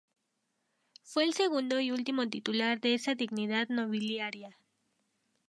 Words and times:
Fue 1.03 1.25
el 1.25 1.35
segundo 1.35 1.79
y 1.79 1.91
último 1.91 2.27
titular 2.27 2.79
de 2.81 2.95
esa 2.95 3.13
dignidad 3.13 3.67
nobiliaria. 3.69 4.57